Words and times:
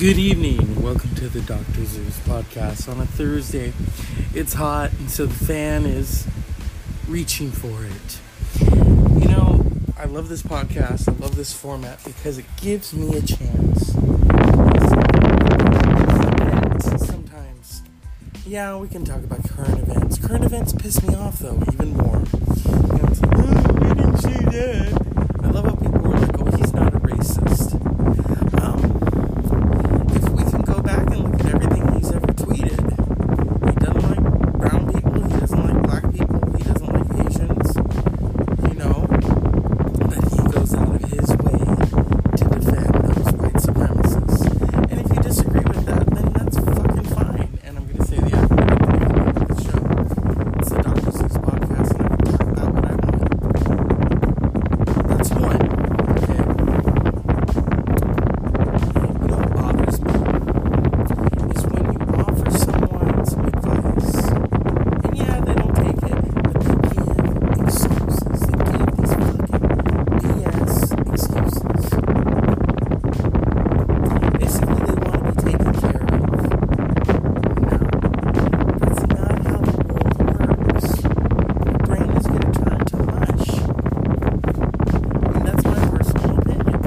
Good 0.00 0.16
evening. 0.16 0.82
Welcome 0.82 1.14
to 1.16 1.28
the 1.28 1.42
Dr. 1.42 1.84
Zeus 1.84 2.18
podcast 2.20 2.88
on 2.90 3.00
a 3.02 3.06
Thursday. 3.06 3.74
It's 4.34 4.54
hot, 4.54 4.90
and 4.98 5.10
so 5.10 5.26
the 5.26 5.34
fan 5.44 5.84
is 5.84 6.26
reaching 7.06 7.50
for 7.50 7.84
it. 7.84 8.18
You 9.20 9.28
know, 9.28 9.66
I 9.98 10.06
love 10.06 10.30
this 10.30 10.42
podcast. 10.42 11.06
I 11.06 11.12
love 11.22 11.36
this 11.36 11.52
format 11.52 12.02
because 12.04 12.38
it 12.38 12.46
gives 12.60 12.94
me 12.94 13.14
a 13.16 13.20
chance. 13.20 13.92
Sometimes, 17.06 17.82
yeah, 18.46 18.76
we 18.78 18.88
can 18.88 19.04
talk 19.04 19.18
about 19.22 19.46
current 19.50 19.80
events. 19.80 20.18
Current 20.18 20.44
events 20.44 20.72
piss 20.72 21.02
me 21.06 21.14
off, 21.14 21.38
though, 21.40 21.62
even 21.72 21.94
more. 21.96 22.16
You 22.16 22.96
know, 22.96 23.08
it's 23.10 23.20
like, 23.20 23.30
mm, 23.30 23.68
oh, 23.68 23.72
we 23.74 23.88
didn't 23.94 24.16
see 24.18 24.44
that. 24.44 25.44
I 25.44 25.50
love 25.50 25.64
how 25.66 25.74
people 25.74 26.06
are 26.06 26.18
like, 26.18 26.40
oh, 26.40 26.56
he's 26.56 26.72
not 26.72 26.94
a 26.94 27.00
racist. 27.00 27.74
Um, 28.62 28.80
if 30.14 30.28
we 30.30 30.44
can 30.50 30.62
go 30.62 30.80
back 30.82 31.06
and 31.10 31.18
look 31.24 31.40
at 31.40 31.46
everything 31.54 31.92
he's 31.94 32.10
ever 32.12 32.26
tweeted, 32.28 32.80
he 33.66 33.74
doesn't 33.80 34.02
like 34.02 34.22
brown 34.58 34.92
people, 34.92 35.22
he 35.22 35.40
doesn't 35.40 35.64
like 35.66 35.82
black 35.82 36.12
people, 36.12 36.56
he 36.56 36.62
doesn't 36.64 36.88
like 36.88 37.26
Asians, 37.26 37.76
you 38.68 38.74
know, 38.74 39.06
that 40.10 40.24
he 40.30 40.42
goes 40.52 40.74
out 40.74 40.94
of 40.94 41.02
his 41.10 41.28
way 41.36 41.58
to 42.36 42.44
defend 42.58 42.94
those 42.94 43.32
white 43.34 43.54
supremacists. 43.54 44.42
And 44.90 44.96
if 45.00 45.08
you 45.16 45.22
disagree 45.22 45.60
with 45.62 45.84
that, 45.86 46.06
then 46.14 46.32
that's 46.32 46.56
fucking 46.58 47.04
fine. 47.14 47.58
And 47.64 47.78
I'm 47.78 47.86
going 47.86 47.98
to 47.98 48.04
say 48.06 48.16
the 48.16 48.36
F 48.36 48.50
word 48.50 48.62
at 48.62 48.78
the 48.78 48.86
beginning 48.98 49.28
of 49.28 49.48
the 49.48 49.54
show. 49.62 49.80
It's 50.58 50.68
the 50.70 50.76
Dr. 50.82 51.10
Seuss 51.10 51.36
podcast, 51.40 51.90
and 51.98 52.06
I 52.06 52.16
can 52.16 52.24
talk 52.26 52.50
about 52.50 52.70
what 52.74 52.84
I 52.84 52.94
want. 52.94 53.20
That's 55.08 55.30
one. 55.30 55.62
Okay. 56.10 56.40
You 59.20 59.26
know 59.28 59.36
what 59.36 59.50
bothers 59.56 59.98
me 60.00 60.12
is 61.54 61.62
when 61.66 61.84
you 61.92 61.98
offer 62.16 62.50
someone 62.50 63.26
some 63.26 63.44
advice, 63.46 64.14
and 65.04 65.16
yeah, 65.16 65.36
they 65.40 65.54
don't 65.54 65.74
take 65.74 66.02
it, 66.02 66.18
but 66.42 66.54
they 66.60 66.74
give 66.76 67.60
excuses. 67.60 68.40
They 68.40 68.56
give 68.70 68.90
these 68.96 69.14
fucking 69.14 69.60
BS 70.20 70.74
excuses. 71.12 71.82
Basically, 74.38 74.82
they 74.86 74.94
want 75.00 75.22
to 75.24 75.32
be 75.32 75.50
taken 75.50 75.72
care 75.80 76.02
of. 76.02 76.20
No, 77.70 78.66
that's 78.80 79.02
not 79.06 79.28
how 79.38 79.58
the 79.58 79.82
world 79.86 80.18
works. 80.60 80.88
Your 81.64 81.78
brain 81.86 82.10
is 82.16 82.26
going 82.26 82.40
to 82.40 82.52
turn 82.60 82.80
to 82.86 82.96
mush. 83.10 83.48
And 85.34 85.42
that's 85.46 85.64
my 85.64 85.80
personal 85.90 86.38
opinion. 86.38 86.78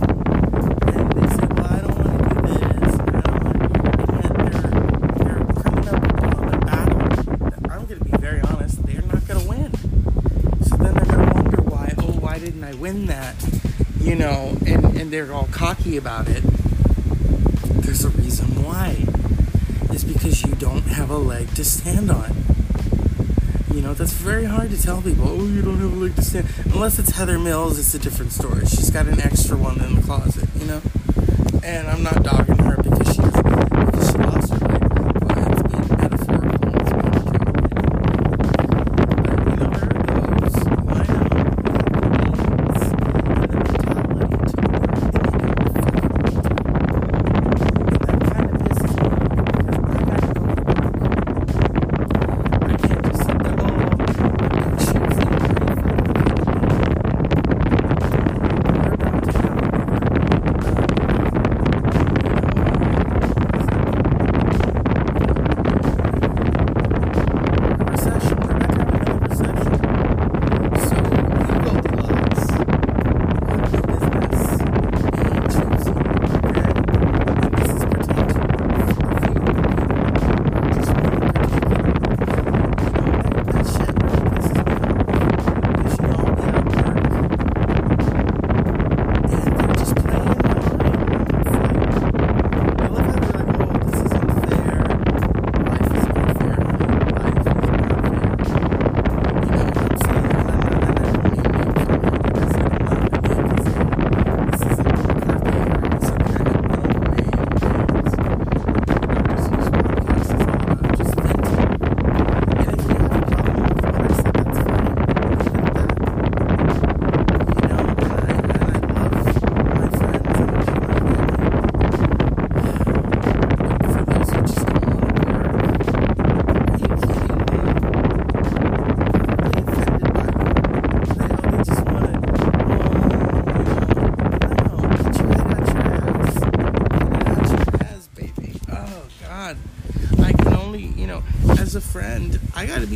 And 0.94 1.08
they 1.14 1.28
say, 1.36 1.48
well, 1.54 1.68
I 1.68 1.80
don't 1.82 1.98
want 2.00 2.14
to 2.20 2.44
do 2.44 2.58
this, 2.60 2.94
and 3.00 3.16
I 3.16 3.22
don't 3.22 3.44
want 3.44 3.56
to 3.56 3.60
do 3.60 3.74
and 4.04 4.24
yet 4.24 4.36
they're, 4.38 4.68
they're 5.24 5.46
coming 5.64 5.88
up 5.90 6.04
on 6.34 6.54
a 6.54 6.58
battle 6.66 7.00
that 7.50 7.72
I'm 7.72 7.86
going 7.86 8.00
to 8.00 8.06
be 8.06 8.18
very 8.18 8.42
honest, 8.42 8.86
they're 8.86 9.02
not 9.02 9.28
going 9.28 9.40
to 9.42 9.48
win. 9.48 9.72
So 10.64 10.76
then 10.78 10.94
they're 10.94 11.06
going 11.06 11.28
to 11.28 11.34
wonder 11.34 11.62
why, 11.62 11.94
oh, 12.00 12.12
why 12.20 12.40
didn't 12.40 12.64
I 12.64 12.74
win 12.76 13.06
that? 13.08 13.36
You 14.00 14.16
know, 14.16 14.56
and, 14.66 14.86
and 14.98 15.03
they're 15.14 15.32
all 15.32 15.48
cocky 15.52 15.96
about 15.96 16.28
it. 16.28 16.42
There's 17.84 18.04
a 18.04 18.10
reason 18.10 18.64
why. 18.64 19.06
It's 19.94 20.04
because 20.04 20.42
you 20.42 20.56
don't 20.56 20.88
have 20.88 21.12
a 21.12 21.18
leg 21.20 21.54
to 21.54 21.64
stand 21.64 22.10
on. 22.10 22.34
You 23.72 23.84
know, 23.84 23.94
that's 23.94 24.14
very 24.14 24.46
hard 24.46 24.72
to 24.72 24.82
tell 24.82 25.04
people, 25.04 25.28
oh, 25.28 25.46
you 25.46 25.62
don't 25.62 25.78
have 25.78 25.94
a 25.94 25.96
leg 25.96 26.16
to 26.16 26.24
stand. 26.24 26.48
Unless 26.66 26.98
it's 26.98 27.12
Heather 27.12 27.38
Mills, 27.38 27.78
it's 27.78 27.94
a 27.94 28.00
different 28.00 28.32
story. 28.32 28.66
She's 28.66 28.90
got 28.90 29.06
an 29.06 29.22
extra 29.22 29.56
one 29.56 29.80
in 29.82 29.94
the 29.98 30.02
closet, 30.02 30.50
you 30.58 30.66
know? 30.66 30.82
And 31.64 31.88
I'm 31.88 32.02
not 32.02 32.24
dogging 32.24 32.58
her 32.58 32.83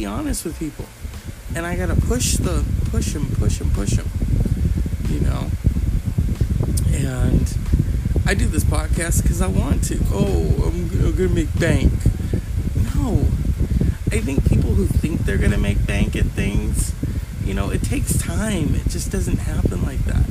honest 0.07 0.45
with 0.45 0.57
people. 0.57 0.85
And 1.55 1.65
I 1.65 1.75
got 1.75 1.87
to 1.87 1.95
push 2.07 2.37
the, 2.37 2.63
push 2.89 3.13
them, 3.13 3.27
push 3.35 3.59
them, 3.59 3.69
push 3.71 3.91
them, 3.91 4.09
you 5.09 5.19
know. 5.21 5.49
And 6.93 7.57
I 8.25 8.33
do 8.33 8.47
this 8.47 8.63
podcast 8.63 9.21
because 9.23 9.41
I 9.41 9.47
want 9.47 9.83
to. 9.85 9.99
Oh, 10.11 10.67
I'm, 10.67 10.89
to 11.29 11.29
make 11.29 11.59
bank. 11.59 11.91
No. 12.95 13.27
I 14.11 14.19
think 14.19 14.47
people 14.47 14.73
who 14.73 14.85
think 14.85 15.21
they're 15.21 15.37
to 15.37 15.57
make 15.57 15.85
bank 15.85 16.15
at 16.15 16.25
things, 16.25 16.93
you 17.43 17.53
know, 17.53 17.69
it 17.69 17.83
takes 17.83 18.17
time. 18.17 18.75
It 18.75 18.87
just 18.89 19.11
doesn't 19.11 19.37
happen 19.37 19.83
like 19.83 20.03
that. 20.05 20.25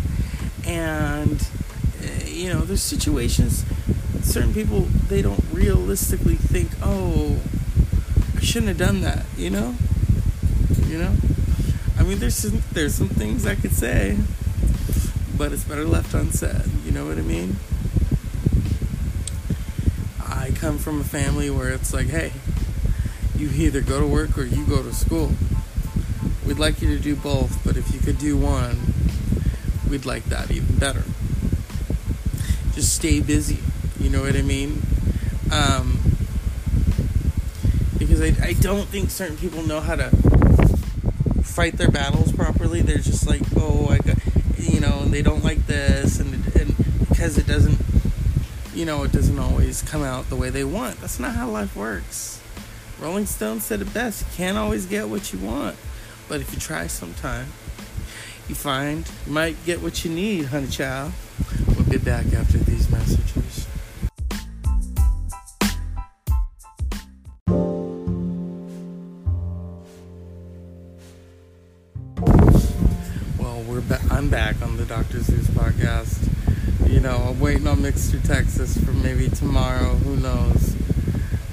And, 0.66 1.48
uh, 2.02 2.26
you 2.26 2.52
know, 2.52 2.60
there's 2.60 2.82
situations, 2.82 3.64
certain 4.22 4.52
people, 4.52 4.80
they 5.08 5.22
don't 5.22 5.44
realistically 5.52 6.36
think, 6.36 6.70
oh, 6.82 7.38
shouldn't 8.46 8.68
have 8.68 8.78
done 8.78 9.00
that, 9.00 9.26
you 9.36 9.50
know? 9.50 9.74
You 10.86 10.98
know? 10.98 11.12
I 11.98 12.04
mean, 12.04 12.18
there's 12.18 12.36
some, 12.36 12.62
there's 12.72 12.94
some 12.94 13.08
things 13.08 13.44
I 13.44 13.56
could 13.56 13.72
say, 13.72 14.16
but 15.36 15.52
it's 15.52 15.64
better 15.64 15.84
left 15.84 16.14
unsaid. 16.14 16.62
You 16.84 16.92
know 16.92 17.06
what 17.06 17.18
I 17.18 17.22
mean? 17.22 17.56
I 20.20 20.52
come 20.54 20.78
from 20.78 21.00
a 21.00 21.04
family 21.04 21.50
where 21.50 21.70
it's 21.70 21.92
like, 21.92 22.06
hey, 22.06 22.32
you 23.36 23.50
either 23.50 23.80
go 23.80 23.98
to 23.98 24.06
work 24.06 24.38
or 24.38 24.44
you 24.44 24.64
go 24.64 24.80
to 24.82 24.94
school. 24.94 25.32
We'd 26.46 26.60
like 26.60 26.80
you 26.80 26.96
to 26.96 27.02
do 27.02 27.16
both, 27.16 27.64
but 27.64 27.76
if 27.76 27.92
you 27.92 27.98
could 27.98 28.18
do 28.18 28.36
one, 28.36 28.78
we'd 29.90 30.06
like 30.06 30.24
that 30.26 30.52
even 30.52 30.78
better. 30.78 31.02
Just 32.74 32.94
stay 32.94 33.20
busy. 33.20 33.58
You 33.98 34.10
know 34.10 34.20
what 34.22 34.36
I 34.36 34.42
mean? 34.42 34.82
Um, 35.50 36.15
because 38.16 38.40
I, 38.40 38.46
I 38.48 38.52
don't 38.54 38.86
think 38.88 39.10
certain 39.10 39.36
people 39.36 39.62
know 39.62 39.80
how 39.80 39.96
to 39.96 40.10
fight 41.42 41.74
their 41.74 41.90
battles 41.90 42.32
properly. 42.32 42.80
They're 42.82 42.98
just 42.98 43.26
like, 43.26 43.42
oh, 43.56 43.88
I 43.88 43.98
got, 43.98 44.16
you 44.58 44.80
know, 44.80 45.00
and 45.02 45.12
they 45.12 45.22
don't 45.22 45.44
like 45.44 45.66
this, 45.66 46.18
and 46.20 46.34
and 46.56 46.76
because 47.08 47.38
it 47.38 47.46
doesn't, 47.46 47.78
you 48.74 48.84
know, 48.84 49.02
it 49.04 49.12
doesn't 49.12 49.38
always 49.38 49.82
come 49.82 50.02
out 50.02 50.28
the 50.28 50.36
way 50.36 50.50
they 50.50 50.64
want. 50.64 51.00
That's 51.00 51.20
not 51.20 51.34
how 51.34 51.48
life 51.48 51.76
works. 51.76 52.40
Rolling 53.00 53.26
Stone 53.26 53.60
said 53.60 53.82
it 53.82 53.92
best 53.92 54.22
you 54.22 54.28
can't 54.36 54.56
always 54.56 54.86
get 54.86 55.08
what 55.08 55.32
you 55.32 55.38
want, 55.38 55.76
but 56.28 56.40
if 56.40 56.52
you 56.54 56.58
try 56.58 56.86
sometime, 56.86 57.46
you 58.48 58.54
find 58.54 59.10
you 59.26 59.32
might 59.32 59.56
get 59.66 59.82
what 59.82 60.04
you 60.04 60.10
need, 60.10 60.46
honey 60.46 60.68
child. 60.68 61.12
We'll 61.68 61.88
be 61.88 61.98
back 61.98 62.32
after 62.32 62.58
these 62.58 62.90
messages. 62.90 63.35
I'm 74.16 74.30
back 74.30 74.62
on 74.62 74.78
the 74.78 74.86
Dr. 74.86 75.20
Zeus 75.20 75.46
podcast. 75.48 76.90
You 76.90 77.00
know, 77.00 77.16
I'm 77.16 77.38
waiting 77.38 77.66
on 77.66 77.82
Mixer 77.82 78.18
Texas 78.20 78.82
for 78.82 78.92
maybe 78.92 79.28
tomorrow. 79.28 79.94
Who 79.94 80.16
knows? 80.16 80.74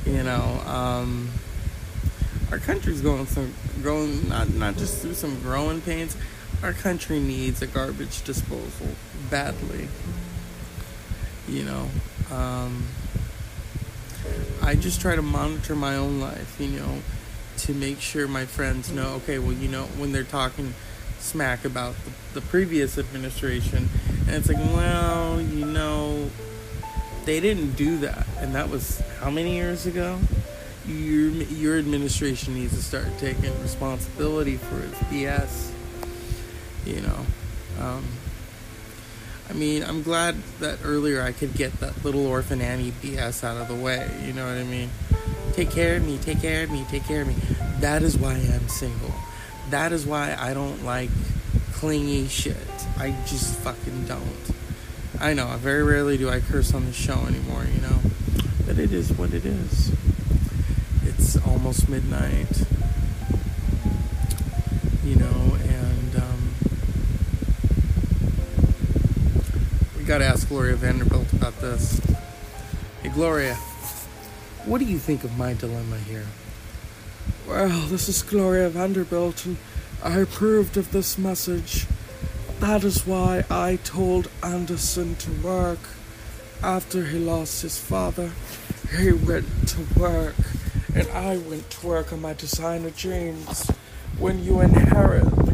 You 0.05 0.23
know, 0.23 0.61
um, 0.65 1.29
our 2.51 2.59
country's 2.59 3.01
going 3.01 3.25
some 3.25 3.53
growing 3.81 4.29
not 4.29 4.53
not 4.53 4.77
just 4.77 5.01
through 5.01 5.15
some 5.15 5.41
growing 5.41 5.81
pains. 5.81 6.15
Our 6.63 6.71
country 6.71 7.19
needs 7.19 7.61
a 7.61 7.67
garbage 7.67 8.23
disposal 8.23 8.87
badly. 9.29 9.89
You 11.49 11.65
know, 11.65 11.89
um, 12.31 12.87
I 14.61 14.75
just 14.75 15.01
try 15.01 15.17
to 15.17 15.21
monitor 15.21 15.75
my 15.75 15.97
own 15.97 16.21
life. 16.21 16.55
You 16.61 16.79
know, 16.79 16.99
to 17.57 17.73
make 17.73 17.99
sure 17.99 18.25
my 18.25 18.45
friends 18.45 18.89
know. 18.89 19.15
Okay, 19.15 19.37
well, 19.37 19.51
you 19.51 19.67
know, 19.67 19.83
when 19.97 20.13
they're 20.13 20.23
talking 20.23 20.73
smack 21.23 21.65
about 21.65 21.95
the, 22.05 22.39
the 22.39 22.45
previous 22.47 22.97
administration, 22.97 23.89
and 24.27 24.35
it's 24.35 24.47
like, 24.47 24.57
well, 24.57 25.41
you 25.41 25.65
know, 25.65 26.29
they 27.25 27.39
didn't 27.39 27.73
do 27.73 27.97
that, 27.99 28.27
and 28.39 28.53
that 28.55 28.69
was 28.69 29.01
how 29.19 29.29
many 29.29 29.55
years 29.55 29.85
ago? 29.85 30.19
Your 30.85 31.29
your 31.29 31.77
administration 31.79 32.55
needs 32.55 32.75
to 32.75 32.83
start 32.83 33.07
taking 33.17 33.59
responsibility 33.61 34.57
for 34.57 34.79
its 34.79 34.99
BS. 35.03 35.71
You 36.85 37.01
know, 37.01 37.25
um, 37.79 38.03
I 39.49 39.53
mean, 39.53 39.83
I'm 39.83 40.03
glad 40.03 40.35
that 40.59 40.79
earlier 40.83 41.21
I 41.21 41.31
could 41.31 41.53
get 41.53 41.71
that 41.79 42.03
little 42.03 42.25
orphan 42.27 42.59
Annie 42.61 42.91
BS 42.91 43.43
out 43.43 43.57
of 43.57 43.67
the 43.69 43.75
way. 43.75 44.09
You 44.25 44.33
know 44.33 44.45
what 44.45 44.57
I 44.57 44.63
mean? 44.63 44.89
Take 45.53 45.69
care 45.69 45.97
of 45.97 46.05
me, 46.05 46.17
take 46.17 46.41
care 46.41 46.63
of 46.63 46.71
me, 46.71 46.85
take 46.89 47.05
care 47.05 47.21
of 47.21 47.27
me. 47.27 47.35
That 47.79 48.01
is 48.01 48.17
why 48.17 48.33
I'm 48.33 48.67
single. 48.67 49.13
That 49.73 49.91
is 49.91 50.05
why 50.05 50.35
I 50.37 50.53
don't 50.53 50.85
like 50.85 51.09
clingy 51.71 52.27
shit. 52.27 52.55
I 52.99 53.09
just 53.25 53.57
fucking 53.61 54.05
don't. 54.05 54.51
I 55.19 55.33
know, 55.33 55.47
very 55.57 55.81
rarely 55.81 56.15
do 56.15 56.29
I 56.29 56.41
curse 56.41 56.75
on 56.75 56.85
the 56.85 56.93
show 56.93 57.17
anymore, 57.25 57.65
you 57.73 57.81
know. 57.81 57.97
But 58.67 58.77
it 58.77 58.93
is 58.93 59.11
what 59.13 59.33
it 59.33 59.47
is. 59.47 59.91
It's 61.01 61.37
almost 61.47 61.89
midnight. 61.89 62.67
You 65.03 65.15
know, 65.15 65.57
and 65.67 66.15
um, 66.17 66.53
we 69.97 70.03
gotta 70.03 70.25
ask 70.25 70.47
Gloria 70.49 70.75
Vanderbilt 70.75 71.33
about 71.33 71.59
this. 71.61 71.99
Hey, 73.01 73.09
Gloria, 73.09 73.55
what 74.65 74.77
do 74.77 74.85
you 74.85 74.99
think 74.99 75.23
of 75.23 75.35
my 75.35 75.55
dilemma 75.55 75.97
here? 75.97 76.27
Well, 77.47 77.87
this 77.87 78.07
is 78.07 78.21
Gloria 78.21 78.69
Vanderbilt, 78.69 79.45
and 79.45 79.57
I 80.01 80.19
approved 80.19 80.77
of 80.77 80.93
this 80.93 81.17
message. 81.17 81.85
That 82.61 82.85
is 82.85 83.05
why 83.05 83.43
I 83.49 83.79
told 83.83 84.29
Anderson 84.41 85.15
to 85.17 85.31
work. 85.43 85.79
After 86.63 87.03
he 87.03 87.19
lost 87.19 87.61
his 87.61 87.77
father, 87.77 88.31
he 88.97 89.11
went 89.11 89.67
to 89.67 89.99
work, 89.99 90.35
and 90.95 91.05
I 91.09 91.35
went 91.35 91.69
to 91.71 91.85
work 91.85 92.13
on 92.13 92.21
my 92.21 92.33
designer 92.33 92.91
jeans. 92.91 93.69
When 94.17 94.41
you 94.41 94.61
inherit 94.61 95.52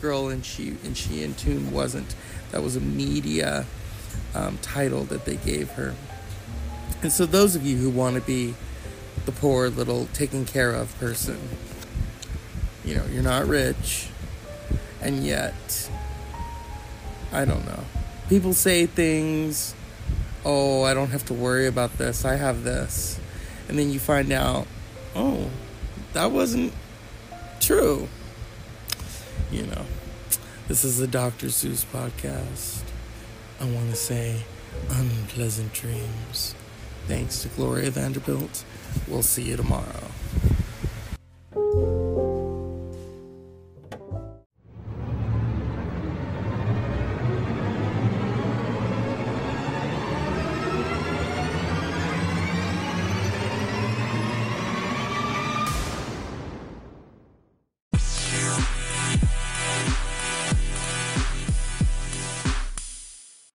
girl, 0.00 0.28
and 0.28 0.44
she 0.44 0.76
and 0.84 0.96
she 0.96 1.22
in 1.22 1.34
tune 1.34 1.72
wasn't. 1.72 2.14
That 2.50 2.62
was 2.62 2.76
a 2.76 2.80
media 2.80 3.66
um, 4.34 4.58
title 4.58 5.04
that 5.04 5.24
they 5.24 5.36
gave 5.36 5.70
her. 5.72 5.94
And 7.02 7.12
so, 7.12 7.26
those 7.26 7.56
of 7.56 7.66
you 7.66 7.76
who 7.76 7.90
want 7.90 8.16
to 8.16 8.22
be 8.22 8.54
the 9.24 9.32
poor 9.32 9.68
little 9.68 10.06
taken 10.12 10.44
care 10.44 10.72
of 10.72 10.96
person, 10.98 11.38
you 12.84 12.94
know, 12.94 13.04
you're 13.06 13.22
not 13.22 13.46
rich, 13.46 14.08
and 15.00 15.24
yet, 15.24 15.90
I 17.32 17.44
don't 17.44 17.64
know. 17.66 17.84
People 18.28 18.54
say 18.54 18.86
things, 18.86 19.74
oh, 20.44 20.82
I 20.84 20.94
don't 20.94 21.10
have 21.10 21.24
to 21.26 21.34
worry 21.34 21.66
about 21.66 21.98
this, 21.98 22.24
I 22.24 22.36
have 22.36 22.64
this. 22.64 23.18
And 23.68 23.78
then 23.78 23.90
you 23.90 23.98
find 23.98 24.32
out, 24.32 24.66
oh, 25.14 25.50
that 26.12 26.30
wasn't 26.30 26.72
true. 27.60 28.08
You 29.52 29.66
know, 29.66 29.84
this 30.66 30.82
is 30.82 30.96
the 30.96 31.06
Dr. 31.06 31.48
Seuss 31.48 31.84
podcast. 31.84 32.82
I 33.60 33.66
want 33.66 33.90
to 33.90 33.96
say 33.96 34.44
unpleasant 34.88 35.74
dreams. 35.74 36.54
Thanks 37.06 37.42
to 37.42 37.48
Gloria 37.48 37.90
Vanderbilt. 37.90 38.64
We'll 39.06 39.22
see 39.22 39.42
you 39.42 39.56
tomorrow. 39.58 40.11